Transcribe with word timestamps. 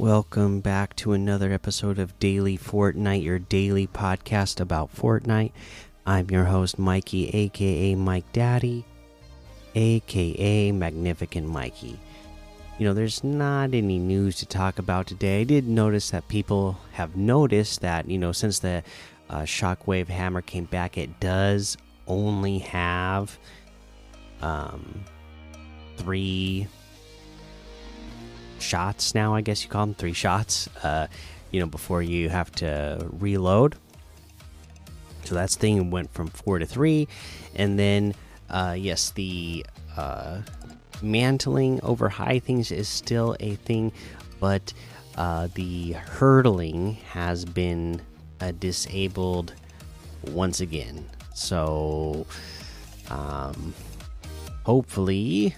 Welcome 0.00 0.60
back 0.60 0.96
to 0.96 1.12
another 1.12 1.52
episode 1.52 1.98
of 1.98 2.18
Daily 2.18 2.56
Fortnite, 2.56 3.22
your 3.22 3.38
daily 3.38 3.86
podcast 3.86 4.58
about 4.58 4.96
Fortnite. 4.96 5.52
I'm 6.06 6.30
your 6.30 6.44
host, 6.44 6.78
Mikey, 6.78 7.28
aka 7.28 7.94
Mike 7.94 8.24
Daddy, 8.32 8.86
aka 9.74 10.72
Magnificent 10.72 11.46
Mikey. 11.46 11.98
You 12.78 12.86
know, 12.86 12.94
there's 12.94 13.22
not 13.22 13.74
any 13.74 13.98
news 13.98 14.36
to 14.36 14.46
talk 14.46 14.78
about 14.78 15.06
today. 15.06 15.42
I 15.42 15.44
did 15.44 15.68
notice 15.68 16.08
that 16.12 16.26
people 16.28 16.78
have 16.92 17.14
noticed 17.14 17.82
that, 17.82 18.08
you 18.08 18.16
know, 18.16 18.32
since 18.32 18.58
the 18.58 18.82
uh, 19.28 19.42
Shockwave 19.42 20.08
Hammer 20.08 20.40
came 20.40 20.64
back, 20.64 20.96
it 20.96 21.20
does 21.20 21.76
only 22.06 22.60
have 22.60 23.38
um, 24.40 25.04
three 25.98 26.68
shots 28.60 29.14
now. 29.14 29.34
I 29.34 29.40
guess 29.40 29.62
you 29.62 29.70
call 29.70 29.86
them 29.86 29.94
three 29.94 30.12
shots. 30.12 30.68
Uh, 30.82 31.06
you 31.50 31.60
know, 31.60 31.66
before 31.66 32.02
you 32.02 32.28
have 32.28 32.52
to 32.52 33.06
reload. 33.18 33.76
So 35.24 35.34
that's 35.34 35.56
thing 35.56 35.90
went 35.90 36.12
from 36.12 36.28
four 36.28 36.58
to 36.58 36.66
three, 36.66 37.08
and 37.54 37.78
then 37.78 38.14
uh, 38.48 38.74
yes, 38.78 39.10
the 39.10 39.64
uh, 39.96 40.40
mantling 41.02 41.80
over 41.82 42.08
high 42.08 42.38
things 42.38 42.72
is 42.72 42.88
still 42.88 43.36
a 43.40 43.54
thing, 43.56 43.92
but 44.40 44.72
uh, 45.16 45.48
the 45.54 45.92
hurdling 45.92 46.94
has 47.12 47.44
been 47.44 48.00
uh, 48.40 48.52
disabled 48.58 49.54
once 50.32 50.60
again. 50.60 51.04
So, 51.34 52.26
um, 53.08 53.74
hopefully, 54.64 55.54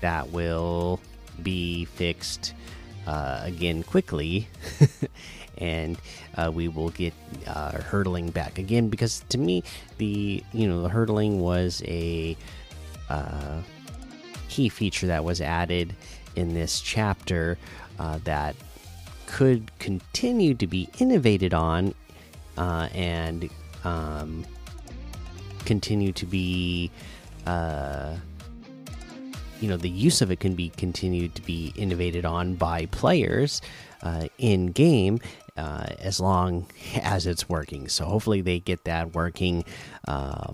that 0.00 0.30
will 0.30 1.00
be 1.42 1.84
fixed 1.84 2.54
uh, 3.06 3.40
again 3.44 3.82
quickly, 3.82 4.48
and 5.58 5.98
uh, 6.36 6.50
we 6.52 6.68
will 6.68 6.90
get 6.90 7.12
uh, 7.46 7.72
hurdling 7.72 8.30
back 8.30 8.58
again. 8.58 8.88
Because 8.88 9.24
to 9.28 9.38
me, 9.38 9.62
the 9.98 10.42
you 10.52 10.68
know 10.68 10.82
the 10.82 10.88
hurdling 10.88 11.40
was 11.40 11.82
a 11.86 12.36
uh, 13.10 13.60
key 14.48 14.68
feature 14.68 15.06
that 15.06 15.24
was 15.24 15.40
added 15.40 15.94
in 16.36 16.54
this 16.54 16.80
chapter 16.80 17.58
uh, 17.98 18.18
that 18.24 18.56
could 19.26 19.70
continue 19.78 20.54
to 20.54 20.66
be 20.66 20.88
innovated 20.98 21.52
on 21.52 21.94
uh, 22.56 22.88
and 22.94 23.50
um, 23.84 24.44
continue 25.64 26.12
to 26.12 26.26
be 26.26 26.90
you 29.60 29.68
know 29.68 29.76
the 29.76 29.88
use 29.88 30.22
of 30.22 30.30
it 30.30 30.40
can 30.40 30.54
be 30.54 30.70
continued 30.70 31.34
to 31.34 31.42
be 31.42 31.72
innovated 31.76 32.24
on 32.24 32.54
by 32.54 32.86
players 32.86 33.60
uh, 34.02 34.28
in 34.38 34.66
game 34.66 35.20
uh, 35.56 35.86
as 35.98 36.20
long 36.20 36.66
as 37.02 37.26
it's 37.26 37.48
working. 37.48 37.88
So 37.88 38.04
hopefully 38.04 38.40
they 38.40 38.60
get 38.60 38.84
that 38.84 39.14
working 39.14 39.64
uh, 40.06 40.52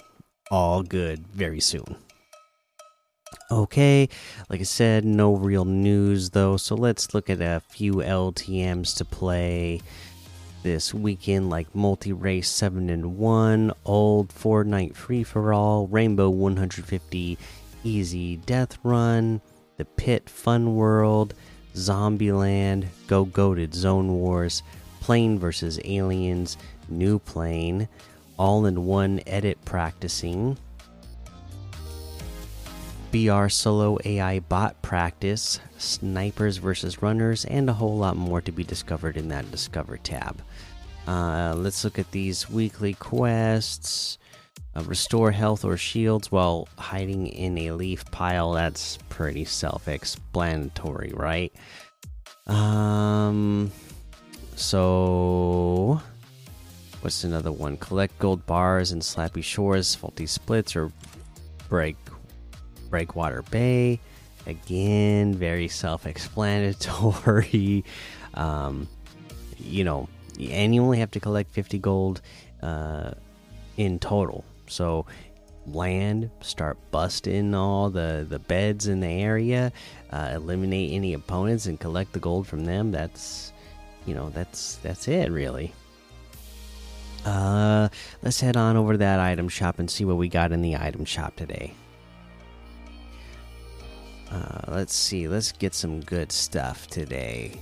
all 0.51 0.83
good 0.83 1.27
very 1.29 1.61
soon. 1.61 1.97
Okay, 3.51 4.09
like 4.49 4.61
I 4.61 4.65
said, 4.65 5.05
no 5.05 5.35
real 5.35 5.65
news 5.65 6.31
though. 6.31 6.57
So 6.57 6.75
let's 6.75 7.15
look 7.15 7.29
at 7.29 7.41
a 7.41 7.61
few 7.69 7.95
LTMs 7.95 8.97
to 8.97 9.05
play 9.05 9.81
this 10.63 10.93
weekend, 10.95 11.51
like 11.51 11.75
multi 11.75 12.13
race 12.13 12.49
seven 12.49 12.91
and 12.91 13.17
one, 13.17 13.73
old 13.85 14.29
Fortnite 14.29 14.95
free 14.95 15.23
for 15.23 15.53
all, 15.53 15.87
Rainbow 15.87 16.29
150 16.31 17.39
Easy 17.85 18.37
Death 18.37 18.79
Run, 18.83 19.41
The 19.77 19.85
Pit 19.85 20.29
Fun 20.29 20.75
World, 20.75 21.35
Zombieland, 21.75 22.87
Go 23.07 23.25
Goated 23.25 23.75
Zone 23.75 24.13
Wars, 24.13 24.63
Plane 25.01 25.39
vs. 25.39 25.81
Aliens, 25.85 26.57
New 26.89 27.19
Plane, 27.19 27.89
All 28.39 28.67
in 28.67 28.85
One 28.87 29.21
Edit 29.27 29.65
Practicing, 29.65 30.59
BR 33.11 33.49
Solo 33.49 33.99
AI 34.05 34.39
Bot 34.39 34.81
Practice, 34.83 35.59
Snipers 35.79 36.59
vs. 36.59 37.03
Runners, 37.03 37.45
and 37.45 37.69
a 37.69 37.73
whole 37.73 37.97
lot 37.97 38.17
more 38.17 38.41
to 38.41 38.53
be 38.53 38.63
discovered 38.63 39.17
in 39.17 39.29
that 39.29 39.51
Discover 39.51 39.97
tab. 39.99 40.41
Uh, 41.09 41.55
let's 41.57 41.83
look 41.83 41.99
at 41.99 42.11
these 42.13 42.49
weekly 42.49 42.95
quests. 42.95 44.19
Uh, 44.77 44.83
restore 44.85 45.33
health 45.33 45.65
or 45.65 45.77
shields 45.77 46.31
while 46.31 46.69
hiding 46.79 47.27
in 47.27 47.59
a 47.59 47.73
leaf 47.73 48.05
pile. 48.13 48.53
That's 48.53 48.99
pretty 49.09 49.45
self 49.45 49.89
explanatory, 49.89 51.13
right? 51.15 51.53
Um, 52.47 53.73
so 54.55 56.01
what's 57.01 57.25
another 57.25 57.51
one? 57.51 57.79
Collect 57.79 58.17
gold 58.21 58.47
bars 58.47 58.93
in 58.93 59.01
Slappy 59.01 59.43
Shores, 59.43 59.95
Faulty 59.97 60.27
Splits, 60.27 60.77
or 60.77 60.93
Break 61.69 61.97
Breakwater 62.91 63.43
Bay. 63.43 63.99
Again, 64.47 65.35
very 65.35 65.67
self 65.67 66.07
explanatory. 66.07 67.85
um, 68.35 68.87
you 69.59 69.83
know, 69.83 70.09
and 70.39 70.75
you 70.75 70.83
only 70.83 70.99
have 70.99 71.11
to 71.11 71.21
collect 71.21 71.51
50 71.51 71.79
gold 71.81 72.21
uh, 72.63 73.13
in 73.77 73.99
total 73.99 74.45
so 74.71 75.07
land, 75.67 76.31
start 76.41 76.79
busting 76.91 77.55
all 77.55 77.91
the 77.91 78.27
the 78.29 78.39
beds 78.39 78.87
in 78.87 79.01
the 79.01 79.09
area, 79.09 79.73
uh, 80.11 80.31
eliminate 80.35 80.93
any 80.93 81.13
opponents, 81.15 81.67
and 81.67 81.79
collect 81.79 82.13
the 82.13 82.19
gold 82.19 82.47
from 82.47 82.65
them. 82.65 82.91
That's 82.91 83.53
you 84.07 84.15
know 84.15 84.31
that's 84.31 84.77
that's 84.77 85.09
it 85.09 85.31
really. 85.31 85.73
Uh, 87.25 87.89
let's 88.23 88.41
head 88.41 88.57
on 88.57 88.77
over 88.77 88.93
to 88.93 88.99
that 88.99 89.21
item 89.21 89.49
shop 89.49 89.79
and 89.79 89.91
see 89.91 90.05
what 90.05 90.17
we 90.17 90.29
got 90.29 90.53
in 90.53 90.63
the 90.63 90.77
item 90.77 91.05
shop 91.05 91.37
today. 91.37 91.75
Uh, 94.31 94.61
let's 94.69 94.95
see. 94.95 95.29
Let's 95.29 95.53
get 95.53 95.75
some 95.75 96.01
good 96.01 96.33
stuff 96.33 96.87
today. 96.87 97.61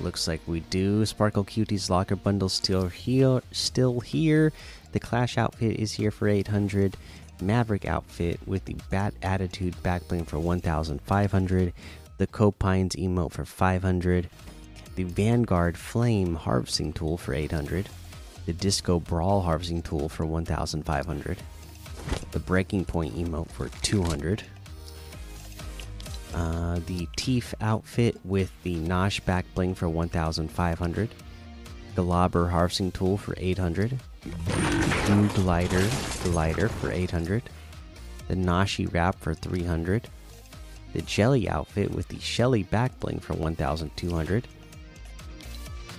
Looks 0.00 0.26
like 0.26 0.40
we 0.46 0.60
do. 0.60 1.06
Sparkle 1.06 1.44
Cuties 1.44 1.90
locker 1.90 2.16
bundle 2.16 2.48
still 2.48 2.88
here. 2.88 3.42
Still 3.52 4.00
here. 4.00 4.52
The 4.96 5.00
Clash 5.00 5.36
outfit 5.36 5.78
is 5.78 5.92
here 5.92 6.10
for 6.10 6.26
800. 6.26 6.96
Maverick 7.42 7.84
outfit 7.84 8.40
with 8.46 8.64
the 8.64 8.76
Bat 8.88 9.12
Attitude 9.20 9.76
backbling 9.82 10.26
for 10.26 10.38
1,500. 10.38 11.72
The 12.16 12.26
Copines 12.26 12.96
emote 12.96 13.32
for 13.32 13.44
500. 13.44 14.30
The 14.94 15.04
Vanguard 15.04 15.76
Flame 15.76 16.34
harvesting 16.34 16.94
tool 16.94 17.18
for 17.18 17.34
800. 17.34 17.90
The 18.46 18.54
Disco 18.54 18.98
Brawl 18.98 19.42
harvesting 19.42 19.82
tool 19.82 20.08
for 20.08 20.24
1,500. 20.24 21.36
The 22.30 22.38
Breaking 22.38 22.86
Point 22.86 23.16
emote 23.16 23.50
for 23.50 23.68
200. 23.82 24.44
Uh, 26.32 26.80
the 26.86 27.06
Teeth 27.16 27.52
outfit 27.60 28.16
with 28.24 28.50
the 28.62 28.76
Nosh 28.76 29.22
back 29.26 29.44
bling 29.54 29.74
for 29.74 29.90
1,500. 29.90 31.10
The 31.96 32.02
Lobber 32.02 32.50
harvesting 32.50 32.92
tool 32.92 33.18
for 33.18 33.34
800. 33.36 33.98
Blue 35.06 35.28
glider 35.28 35.88
glider 36.24 36.68
for 36.68 36.90
800. 36.90 37.44
The 38.26 38.34
Nashi 38.34 38.86
wrap 38.86 39.16
for 39.20 39.34
300. 39.34 40.08
The 40.94 41.02
Jelly 41.02 41.48
outfit 41.48 41.92
with 41.92 42.08
the 42.08 42.18
Shelly 42.18 42.64
back 42.64 42.98
bling 42.98 43.20
for 43.20 43.34
1,200. 43.34 44.48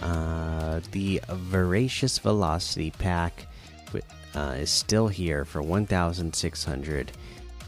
Uh, 0.01 0.81
the 0.91 1.21
Voracious 1.29 2.19
Velocity 2.19 2.91
pack 2.91 3.47
uh, 4.35 4.55
is 4.57 4.69
still 4.69 5.07
here 5.07 5.45
for 5.45 5.61
1,600. 5.61 7.11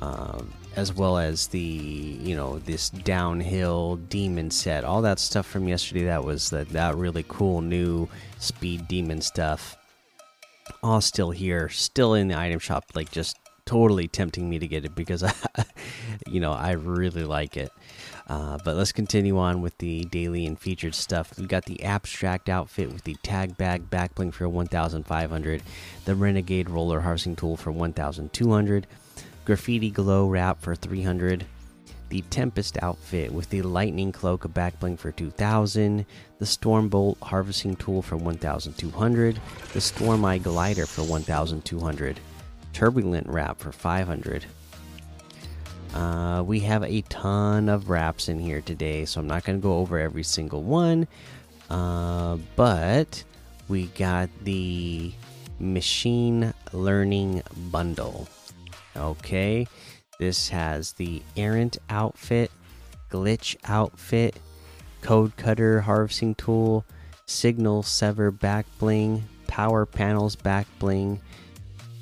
Um, 0.01 0.53
as 0.75 0.94
well 0.94 1.18
as 1.18 1.47
the 1.47 1.59
you 1.59 2.35
know 2.35 2.59
this 2.59 2.89
downhill 2.89 3.97
demon 4.07 4.50
set 4.50 4.85
all 4.85 5.01
that 5.01 5.19
stuff 5.19 5.45
from 5.45 5.68
yesterday 5.68 6.06
that 6.06 6.24
was 6.24 6.51
that 6.51 6.69
that 6.69 6.95
really 6.95 7.25
cool 7.27 7.59
new 7.59 8.07
speed 8.38 8.88
demon 8.88 9.19
stuff 9.19 9.78
all 10.83 11.01
still 11.01 11.31
here 11.31 11.69
still 11.69 12.13
in 12.13 12.27
the 12.27 12.38
item 12.38 12.60
shop 12.60 12.86
like 12.95 13.12
just 13.12 13.38
totally 13.66 14.07
tempting 14.07 14.50
me 14.50 14.57
to 14.57 14.68
get 14.68 14.86
it 14.86 14.95
because 14.95 15.24
I, 15.24 15.33
you 16.27 16.39
know 16.39 16.51
i 16.51 16.71
really 16.71 17.24
like 17.24 17.56
it 17.57 17.71
uh, 18.30 18.60
but 18.63 18.75
let's 18.75 18.92
continue 18.92 19.39
on 19.39 19.62
with 19.62 19.75
the 19.80 20.06
daily 20.06 20.45
and 20.45 20.57
featured 20.57 20.94
stuff. 20.94 21.36
We 21.39 21.48
got 21.48 21.66
the 21.66 21.83
abstract 21.83 22.48
outfit 22.48 22.94
with 22.94 23.04
the 23.04 23.16
tag 23.24 23.57
bag 23.57 23.89
back 23.89 24.13
backbling 24.13 24.31
for 24.31 24.48
1,500, 24.48 25.63
the 26.06 26.16
renegade 26.16 26.69
roller 26.69 27.01
harvesting 27.01 27.36
tool 27.36 27.57
for 27.57 27.71
1,200, 27.71 28.86
graffiti 29.45 29.89
glow 29.89 30.27
wrap 30.27 30.62
for 30.62 30.75
300 30.75 31.48
the 32.09 32.21
tempest 32.29 32.77
outfit 32.81 33.31
with 33.31 33.50
the 33.50 33.61
lightning 33.61 34.11
cloak 34.11 34.44
backbling 34.53 34.97
for 34.97 35.11
2000 35.11 36.06
the 36.39 36.45
stormbolt 36.45 37.17
harvesting 37.21 37.75
tool 37.75 38.01
for 38.01 38.17
1200 38.17 39.39
the 39.73 39.81
storm 39.81 40.25
eye 40.25 40.38
glider 40.38 40.85
for 40.85 41.03
1200 41.03 42.19
turbulent 42.73 43.27
wrap 43.27 43.59
for 43.59 43.71
500 43.71 44.45
Uh, 45.94 46.44
we 46.45 46.59
have 46.59 46.83
a 46.83 47.01
ton 47.09 47.67
of 47.67 47.89
wraps 47.89 48.29
in 48.29 48.39
here 48.39 48.61
today, 48.61 49.06
so 49.06 49.19
I'm 49.19 49.25
not 49.27 49.44
going 49.44 49.57
to 49.57 49.63
go 49.63 49.77
over 49.77 49.97
every 49.97 50.21
single 50.21 50.61
one. 50.61 51.07
Uh, 51.67 52.38
but 52.56 53.23
we 53.67 53.88
got 53.88 54.29
the 54.44 55.11
machine 55.59 56.53
learning 56.73 57.41
bundle. 57.71 58.27
Okay, 58.95 59.67
this 60.19 60.50
has 60.50 60.92
the 60.94 61.24
errant 61.38 61.77
outfit, 61.89 62.51
glitch 63.10 63.56
outfit, 63.63 64.36
code 65.01 65.36
cutter 65.38 65.81
harvesting 65.81 66.36
tool, 66.36 66.86
signal 67.25 67.83
sever 67.83 68.30
back 68.30 68.66
bling, 68.80 69.24
power 69.48 69.86
panels 69.86 70.36
back 70.36 70.68
bling, 70.77 71.21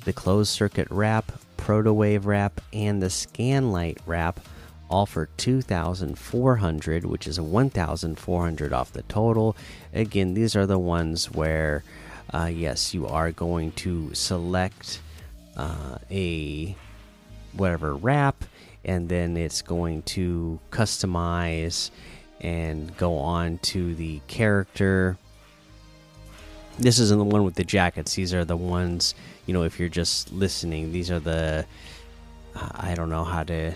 the 0.04 0.12
closed 0.12 0.50
circuit 0.50 0.88
wrap, 0.90 1.30
protowave 1.56 2.26
wrap, 2.26 2.60
and 2.72 3.00
the 3.00 3.06
scanlight 3.06 3.98
wrap. 4.04 4.40
All 4.90 5.06
for 5.06 5.26
2,400, 5.36 7.04
which 7.04 7.26
is 7.28 7.38
1,400 7.38 8.72
off 8.72 8.92
the 8.92 9.02
total. 9.02 9.54
Again, 9.92 10.34
these 10.34 10.56
are 10.56 10.66
the 10.66 10.78
ones 10.78 11.30
where, 11.30 11.84
uh, 12.32 12.50
yes, 12.52 12.94
you 12.94 13.06
are 13.06 13.30
going 13.30 13.72
to 13.72 14.12
select 14.14 15.00
uh, 15.56 15.98
a 16.10 16.74
whatever 17.52 17.94
wrap, 17.94 18.44
and 18.84 19.08
then 19.08 19.36
it's 19.36 19.62
going 19.62 20.02
to 20.02 20.58
customize 20.70 21.90
and 22.40 22.96
go 22.96 23.16
on 23.16 23.58
to 23.58 23.94
the 23.94 24.20
character. 24.28 25.16
This 26.78 26.98
isn't 27.00 27.18
the 27.18 27.24
one 27.24 27.44
with 27.44 27.54
the 27.54 27.64
jackets. 27.64 28.14
These 28.14 28.32
are 28.32 28.44
the 28.44 28.56
ones, 28.56 29.14
you 29.46 29.54
know, 29.54 29.64
if 29.64 29.80
you're 29.80 29.88
just 29.88 30.32
listening, 30.32 30.92
these 30.92 31.10
are 31.10 31.20
the. 31.20 31.66
I 32.54 32.94
don't 32.94 33.10
know 33.10 33.24
how 33.24 33.44
to 33.44 33.72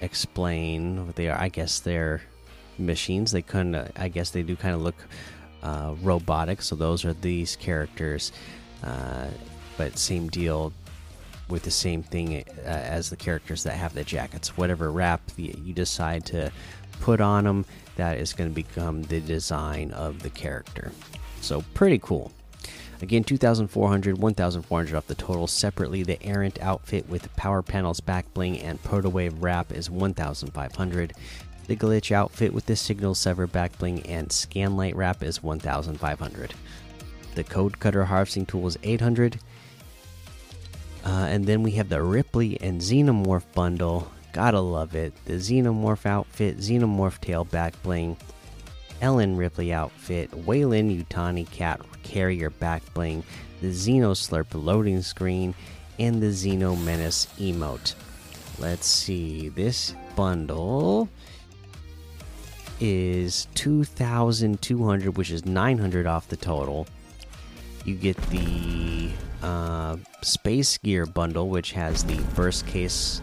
explain 0.00 1.06
what 1.06 1.16
they 1.16 1.28
are. 1.28 1.38
I 1.38 1.48
guess 1.48 1.80
they're 1.80 2.22
machines. 2.78 3.32
They 3.32 3.42
kind 3.42 3.76
of, 3.76 3.90
I 3.96 4.08
guess 4.08 4.30
they 4.30 4.42
do 4.42 4.56
kind 4.56 4.74
of 4.74 4.82
look 4.82 4.96
uh, 5.62 5.94
robotic. 6.02 6.62
So 6.62 6.76
those 6.76 7.04
are 7.04 7.12
these 7.12 7.56
characters. 7.56 8.32
Uh, 8.82 9.26
but 9.76 9.98
same 9.98 10.28
deal 10.28 10.72
with 11.48 11.62
the 11.62 11.70
same 11.70 12.02
thing 12.02 12.44
uh, 12.64 12.68
as 12.68 13.10
the 13.10 13.16
characters 13.16 13.62
that 13.64 13.74
have 13.74 13.94
the 13.94 14.04
jackets. 14.04 14.56
Whatever 14.56 14.90
wrap 14.90 15.20
you 15.36 15.72
decide 15.72 16.24
to 16.26 16.50
put 17.00 17.20
on 17.20 17.44
them, 17.44 17.64
that 17.96 18.18
is 18.18 18.32
going 18.32 18.50
to 18.50 18.54
become 18.54 19.02
the 19.02 19.20
design 19.20 19.92
of 19.92 20.22
the 20.22 20.30
character. 20.30 20.92
So 21.40 21.62
pretty 21.74 21.98
cool. 21.98 22.32
Again, 23.02 23.24
2,400, 23.24 24.16
1,400 24.16 24.96
off 24.96 25.06
the 25.06 25.14
total. 25.14 25.46
Separately, 25.46 26.02
the 26.02 26.22
errant 26.22 26.58
outfit 26.62 27.08
with 27.08 27.34
power 27.36 27.62
panels, 27.62 28.00
back 28.00 28.32
bling, 28.32 28.58
and 28.58 28.82
protowave 28.82 29.42
wrap 29.42 29.70
is 29.70 29.90
1,500. 29.90 31.12
The 31.66 31.76
glitch 31.76 32.12
outfit 32.12 32.54
with 32.54 32.66
the 32.66 32.76
signal 32.76 33.14
sever 33.14 33.46
back 33.46 33.76
bling 33.78 34.06
and 34.06 34.28
scanlight 34.28 34.94
wrap 34.94 35.22
is 35.22 35.42
1,500. 35.42 36.54
The 37.34 37.44
code 37.44 37.80
cutter 37.80 38.04
harvesting 38.06 38.46
tool 38.46 38.66
is 38.66 38.78
800. 38.82 39.40
Uh, 41.06 41.26
and 41.30 41.46
then 41.46 41.62
we 41.62 41.70
have 41.70 41.88
the 41.88 42.02
Ripley 42.02 42.60
and 42.60 42.80
Xenomorph 42.80 43.44
bundle. 43.54 44.10
Gotta 44.32 44.58
love 44.58 44.96
it. 44.96 45.14
The 45.24 45.34
Xenomorph 45.34 46.04
outfit, 46.04 46.58
Xenomorph 46.58 47.20
tail 47.20 47.44
back 47.44 47.80
bling, 47.84 48.16
Ellen 49.00 49.36
Ripley 49.36 49.72
outfit, 49.72 50.34
Weyland-Yutani 50.34 51.48
cat 51.52 51.80
carrier 52.02 52.50
back 52.50 52.82
bling, 52.92 53.22
the 53.60 53.68
Xenoslurp 53.68 54.46
loading 54.52 55.00
screen, 55.00 55.54
and 56.00 56.20
the 56.20 56.26
Xeno 56.26 56.76
Menace 56.84 57.28
emote. 57.38 57.94
Let's 58.58 58.88
see. 58.88 59.48
This 59.50 59.94
bundle 60.16 61.08
is 62.80 63.46
2,200, 63.54 65.16
which 65.16 65.30
is 65.30 65.46
900 65.46 66.06
off 66.08 66.26
the 66.26 66.36
total. 66.36 66.88
You 67.86 67.94
get 67.94 68.16
the 68.30 69.10
uh, 69.44 69.96
Space 70.20 70.76
Gear 70.78 71.06
bundle, 71.06 71.48
which 71.48 71.70
has 71.70 72.02
the 72.02 72.20
burst 72.34 72.66
case 72.66 73.22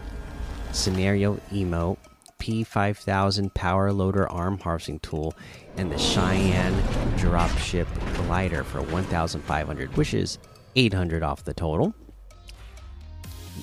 scenario 0.72 1.36
emote, 1.52 1.98
P5000 2.40 3.54
power 3.54 3.92
loader 3.92 4.32
arm 4.32 4.58
harvesting 4.60 5.00
tool, 5.00 5.36
and 5.76 5.92
the 5.92 5.98
Cheyenne 5.98 6.82
dropship 7.18 7.88
glider 8.16 8.64
for 8.64 8.82
1,500, 8.82 9.98
which 9.98 10.14
is 10.14 10.38
800 10.78 11.24
off 11.24 11.44
the 11.44 11.54
total. 11.54 11.94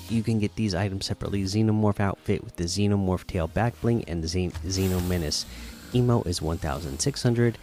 You 0.07 0.21
can 0.21 0.37
get 0.37 0.55
these 0.55 0.75
items 0.75 1.07
separately. 1.07 1.41
Xenomorph 1.45 1.99
outfit 1.99 2.43
with 2.43 2.57
the 2.57 2.65
Xenomorph 2.65 3.25
tail 3.25 3.47
back 3.47 3.73
bling 3.81 4.03
and 4.03 4.23
the 4.23 4.27
Xeno 4.27 5.07
Menace 5.07 5.47
emo 5.95 6.21
is 6.23 6.43
1,600. 6.43 7.57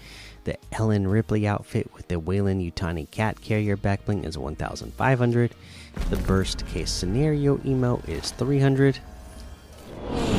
The 0.49 0.57
Ellen 0.73 1.07
Ripley 1.07 1.47
outfit 1.47 1.93
with 1.95 2.09
the 2.09 2.19
Weyland-Yutani 2.19 3.11
cat 3.11 3.39
carrier 3.43 3.77
back 3.77 4.07
bling 4.07 4.25
is 4.25 4.39
1,500. 4.39 5.55
The 6.09 6.17
burst 6.17 6.67
case 6.69 6.91
scenario 6.91 7.61
emo 7.67 8.01
is 8.09 8.31
300. 8.31 8.99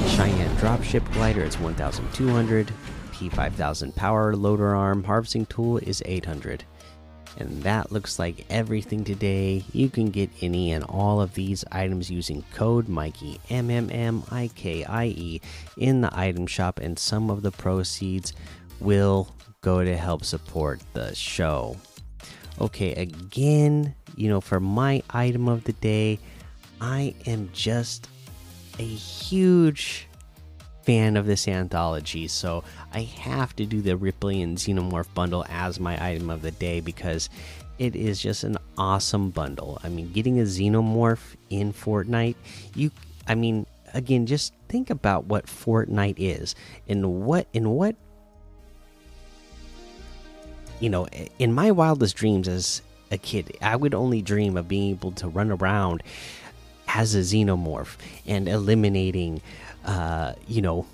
Cheyenne 0.07 0.56
dropship 0.57 1.13
glider 1.13 1.44
is 1.44 1.59
1,200. 1.59 2.73
P5000 3.11 3.95
power 3.95 4.35
loader 4.35 4.73
arm 4.73 5.03
harvesting 5.03 5.45
tool 5.45 5.77
is 5.77 6.01
800. 6.03 6.63
And 7.38 7.61
that 7.61 7.91
looks 7.91 8.17
like 8.17 8.47
everything 8.50 9.03
today. 9.03 9.63
You 9.73 9.91
can 9.91 10.09
get 10.09 10.31
any 10.41 10.71
and 10.71 10.83
all 10.85 11.21
of 11.21 11.35
these 11.35 11.63
items 11.71 12.09
using 12.09 12.44
code 12.56 12.89
Mikey 12.89 13.39
M 13.51 13.69
M 13.69 13.91
M 13.91 14.23
I 14.31 14.50
K 14.56 14.83
I 14.85 15.06
E 15.06 15.41
in 15.77 16.01
the 16.01 16.09
item 16.17 16.47
shop, 16.47 16.79
and 16.79 16.97
some 16.97 17.29
of 17.29 17.44
the 17.44 17.51
proceeds 17.51 18.33
will 18.79 19.35
go 19.61 19.83
to 19.83 19.97
help 19.97 20.23
support 20.23 20.79
the 20.94 21.13
show. 21.13 21.75
Okay, 22.61 22.94
again, 22.94 23.94
you 24.15 24.29
know, 24.29 24.41
for 24.41 24.59
my 24.59 25.03
item 25.09 25.47
of 25.47 25.63
the 25.65 25.73
day, 25.73 26.19
I 26.81 27.13
am 27.25 27.50
just 27.53 28.07
a 28.78 28.83
huge 28.83 30.07
fan 30.83 31.18
of 31.18 31.25
this 31.25 31.47
anthology, 31.47 32.28
so 32.28 32.63
I 32.94 33.01
have 33.01 33.56
to 33.57 33.66
do 33.66 33.81
the 33.81 33.97
Ripley 33.97 34.42
and 34.42 34.57
Xenomorph 34.57 35.13
bundle 35.13 35.45
as 35.49 35.80
my 35.80 36.04
item 36.04 36.30
of 36.30 36.42
the 36.42 36.51
day 36.51 36.80
because 36.80 37.30
it 37.78 37.95
is 37.95 38.21
just 38.21 38.44
an 38.44 38.57
awesome 38.78 39.30
bundle. 39.30 39.80
I 39.83 39.89
mean, 39.89 40.11
getting 40.11 40.39
a 40.39 40.44
Xenomorph 40.44 41.35
in 41.49 41.73
Fortnite, 41.73 42.35
you, 42.75 42.92
I 43.28 43.35
mean, 43.35 43.66
again, 43.94 44.25
just 44.25 44.54
think 44.69 44.89
about 44.89 45.25
what 45.25 45.47
Fortnite 45.47 46.16
is 46.18 46.56
and 46.87 47.25
what 47.25 47.47
in 47.54 47.69
what 47.69 47.95
you 50.80 50.90
know, 50.90 51.07
in 51.38 51.54
my 51.54 51.71
wildest 51.71 52.16
dreams 52.16 52.48
as 52.48 52.81
a 53.12 53.18
kid, 53.18 53.57
I 53.62 53.76
would 53.76 53.94
only 53.94 54.21
dream 54.21 54.57
of 54.57 54.68
being 54.68 54.92
able 54.92 55.12
to 55.14 55.28
run 55.28 55.52
around 55.52 56.04
as 56.88 57.16
a 57.16 57.19
xenomorph 57.19 57.98
and 58.26 58.48
eliminating, 58.48 59.42
uh, 59.86 60.33
you 60.48 60.62
know, 60.62 60.86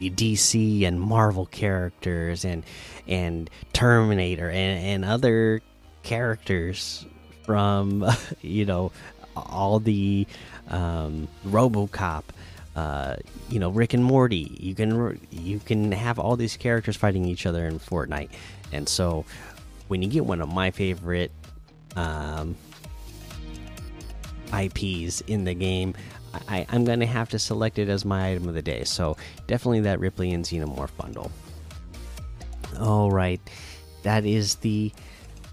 DC 0.00 0.84
and 0.84 1.00
Marvel 1.00 1.46
characters 1.46 2.44
and 2.44 2.64
and 3.06 3.48
Terminator 3.72 4.50
and, 4.50 4.84
and 4.84 5.04
other 5.04 5.62
characters 6.02 7.06
from 7.44 8.04
you 8.42 8.64
know 8.66 8.92
all 9.34 9.80
the 9.80 10.26
um, 10.68 11.28
RoboCop, 11.46 12.24
uh, 12.76 13.16
you 13.48 13.58
know 13.58 13.70
Rick 13.70 13.94
and 13.94 14.04
Morty. 14.04 14.56
You 14.60 14.74
can 14.74 15.18
you 15.30 15.58
can 15.58 15.90
have 15.92 16.18
all 16.18 16.36
these 16.36 16.56
characters 16.56 16.96
fighting 16.96 17.24
each 17.24 17.46
other 17.46 17.66
in 17.66 17.78
Fortnite, 17.78 18.30
and 18.72 18.88
so 18.88 19.24
when 19.88 20.02
you 20.02 20.08
get 20.08 20.24
one 20.24 20.40
of 20.40 20.52
my 20.52 20.70
favorite 20.70 21.32
um, 21.96 22.54
IPs 24.52 25.22
in 25.22 25.44
the 25.44 25.54
game, 25.54 25.94
I, 26.48 26.66
am 26.70 26.84
going 26.84 27.00
to 27.00 27.06
have 27.06 27.28
to 27.30 27.38
select 27.38 27.78
it 27.78 27.88
as 27.88 28.04
my 28.04 28.30
item 28.30 28.48
of 28.48 28.54
the 28.54 28.62
day. 28.62 28.84
So 28.84 29.16
definitely 29.46 29.80
that 29.80 30.00
Ripley 30.00 30.32
and 30.32 30.44
Xenomorph 30.44 30.94
bundle. 30.96 31.30
All 32.80 33.10
right, 33.10 33.40
that 34.02 34.26
is 34.26 34.56
the 34.56 34.92